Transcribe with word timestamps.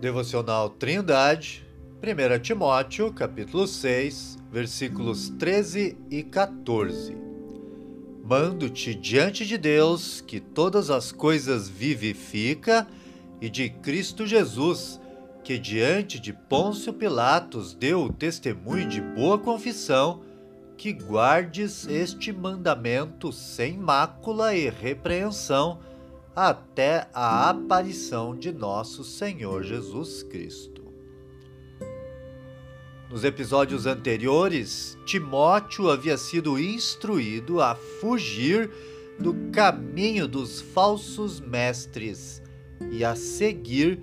Devocional 0.00 0.68
Trindade, 0.68 1.66
1 2.02 2.38
Timóteo, 2.42 3.10
capítulo 3.14 3.66
6, 3.66 4.36
versículos 4.52 5.30
13 5.30 5.96
e 6.10 6.22
14. 6.22 7.16
Mando-te 8.22 8.94
diante 8.94 9.46
de 9.46 9.56
Deus, 9.56 10.20
que 10.20 10.38
todas 10.38 10.90
as 10.90 11.12
coisas 11.12 11.66
vivifica, 11.66 12.86
e 13.40 13.48
de 13.48 13.70
Cristo 13.70 14.26
Jesus, 14.26 15.00
que 15.42 15.58
diante 15.58 16.20
de 16.20 16.32
Pôncio 16.32 16.92
Pilatos 16.92 17.72
deu 17.72 18.02
o 18.02 18.12
testemunho 18.12 18.86
de 18.86 19.00
boa 19.00 19.38
confissão, 19.38 20.20
que 20.76 20.92
guardes 20.92 21.86
este 21.88 22.34
mandamento 22.34 23.32
sem 23.32 23.78
mácula 23.78 24.54
e 24.54 24.68
repreensão, 24.68 25.78
até 26.36 27.08
a 27.14 27.48
aparição 27.48 28.36
de 28.36 28.52
nosso 28.52 29.02
Senhor 29.02 29.62
Jesus 29.62 30.22
Cristo. 30.22 30.84
Nos 33.08 33.24
episódios 33.24 33.86
anteriores, 33.86 34.98
Timóteo 35.06 35.88
havia 35.88 36.18
sido 36.18 36.58
instruído 36.58 37.62
a 37.62 37.74
fugir 37.74 38.70
do 39.18 39.32
caminho 39.50 40.28
dos 40.28 40.60
falsos 40.60 41.40
mestres 41.40 42.42
e 42.90 43.02
a 43.02 43.16
seguir 43.16 43.98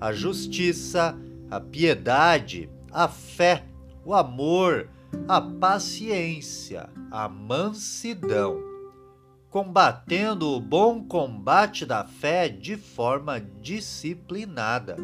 a 0.00 0.12
justiça, 0.12 1.16
a 1.48 1.60
piedade, 1.60 2.68
a 2.90 3.06
fé, 3.06 3.64
o 4.04 4.12
amor, 4.12 4.88
a 5.28 5.40
paciência, 5.40 6.90
a 7.12 7.28
mansidão 7.28 8.75
combatendo 9.56 10.50
o 10.50 10.60
bom 10.60 11.02
combate 11.02 11.86
da 11.86 12.04
fé 12.04 12.46
de 12.46 12.76
forma 12.76 13.40
disciplinada. 13.62 14.98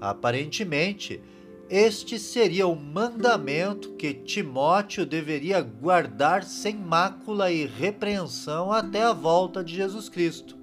Aparentemente, 0.00 1.22
este 1.70 2.18
seria 2.18 2.66
o 2.66 2.74
mandamento 2.74 3.92
que 3.92 4.12
Timóteo 4.12 5.06
deveria 5.06 5.60
guardar 5.60 6.42
sem 6.42 6.74
mácula 6.74 7.52
e 7.52 7.66
repreensão 7.66 8.72
até 8.72 9.04
a 9.04 9.12
volta 9.12 9.62
de 9.62 9.76
Jesus 9.76 10.08
Cristo. 10.08 10.58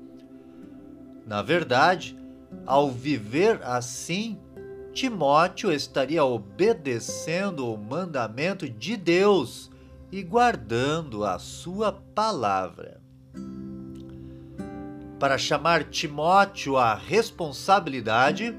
Na 1.25 1.41
verdade, 1.41 2.17
ao 2.65 2.91
viver 2.91 3.61
assim, 3.63 4.37
Timóteo 4.91 5.71
estaria 5.71 6.25
obedecendo 6.25 7.71
o 7.73 7.77
mandamento 7.77 8.69
de 8.69 8.97
Deus 8.97 9.71
e 10.11 10.21
guardando 10.21 11.23
a 11.23 11.39
sua 11.39 11.91
palavra. 11.91 12.99
Para 15.19 15.37
chamar 15.37 15.85
Timóteo 15.85 16.77
à 16.77 16.95
responsabilidade, 16.95 18.55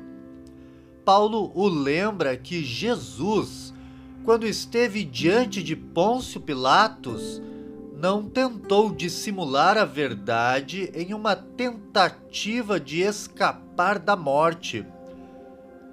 Paulo 1.05 1.51
o 1.55 1.69
lembra 1.69 2.37
que 2.37 2.65
Jesus, 2.65 3.75
quando 4.25 4.47
esteve 4.47 5.05
diante 5.05 5.63
de 5.63 5.75
Pôncio 5.75 6.41
Pilatos, 6.41 7.43
não 7.99 8.29
tentou 8.29 8.93
dissimular 8.95 9.77
a 9.77 9.85
verdade 9.85 10.91
em 10.95 11.13
uma 11.13 11.37
tentativa 11.37 12.81
de 12.81 13.01
escapar 13.01 13.99
da 13.99 14.17
morte. 14.17 14.87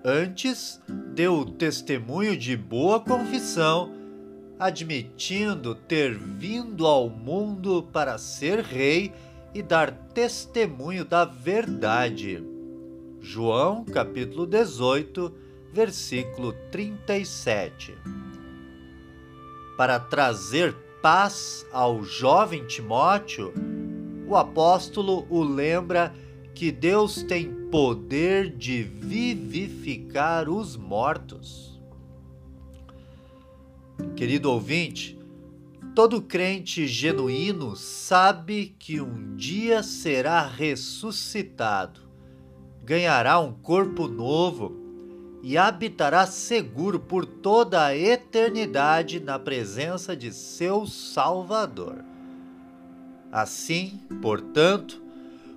Antes, 0.04 0.82
deu 1.14 1.44
testemunho 1.46 2.38
de 2.38 2.56
boa 2.56 3.00
confissão 3.00 3.99
admitindo 4.60 5.74
ter 5.74 6.14
vindo 6.18 6.86
ao 6.86 7.10
mundo 7.10 7.88
para 7.94 8.18
ser 8.18 8.60
rei 8.60 9.14
e 9.54 9.64
dar 9.64 9.90
testemunho 10.14 11.06
da 11.06 11.24
verdade. 11.24 12.44
João 13.22 13.86
capítulo 13.86 14.46
18, 14.46 15.34
versículo 15.72 16.52
37. 16.70 17.98
Para 19.78 19.98
trazer 19.98 20.76
paz 21.02 21.66
ao 21.72 22.04
jovem 22.04 22.68
Timóteo, 22.68 23.54
o 24.28 24.36
apóstolo 24.36 25.26
o 25.30 25.42
lembra 25.42 26.14
que 26.54 26.70
Deus 26.70 27.24
tem 27.24 27.50
poder 27.72 28.50
de 28.50 28.84
vivificar 28.84 30.50
os 30.50 30.76
mortos. 30.76 31.69
Querido 34.20 34.52
ouvinte, 34.52 35.18
todo 35.96 36.22
crente 36.22 36.86
genuíno 36.86 37.74
sabe 37.78 38.76
que 38.78 39.00
um 39.00 39.38
dia 39.38 39.82
será 39.82 40.46
ressuscitado, 40.46 42.02
ganhará 42.84 43.40
um 43.40 43.54
corpo 43.54 44.10
novo 44.10 44.76
e 45.42 45.58
habitará 45.58 46.28
seguro 46.28 47.00
por 47.00 47.26
toda 47.26 47.86
a 47.86 47.96
eternidade 47.96 49.22
na 49.22 49.40
presença 49.40 50.18
de 50.18 50.34
seu 50.34 50.86
Salvador. 50.86 52.04
Assim, 53.32 54.02
portanto, 54.22 55.02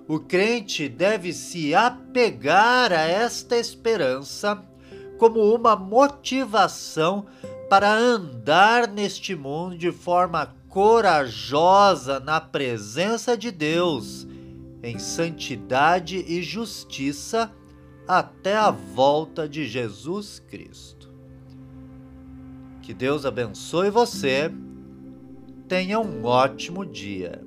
o 0.07 0.21
crente 0.21 0.87
deve 0.87 1.33
se 1.33 1.75
apegar 1.75 2.93
a 2.93 3.01
esta 3.01 3.57
esperança 3.57 4.63
como 5.17 5.53
uma 5.53 5.75
motivação 5.75 7.25
para 7.73 7.91
andar 7.91 8.87
neste 8.87 9.35
mundo 9.35 9.75
de 9.75 9.91
forma 9.91 10.55
corajosa 10.69 12.19
na 12.19 12.39
presença 12.39 13.35
de 13.35 13.49
Deus, 13.49 14.27
em 14.83 14.99
santidade 14.99 16.17
e 16.19 16.43
justiça, 16.43 17.51
até 18.07 18.55
a 18.55 18.69
volta 18.69 19.49
de 19.49 19.65
Jesus 19.65 20.37
Cristo. 20.37 21.11
Que 22.83 22.93
Deus 22.93 23.25
abençoe 23.25 23.89
você. 23.89 24.51
Tenha 25.67 25.99
um 25.99 26.23
ótimo 26.25 26.85
dia. 26.85 27.41